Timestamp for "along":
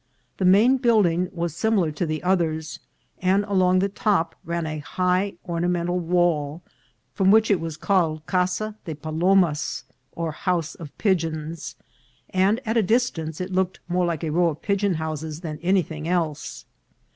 3.45-3.77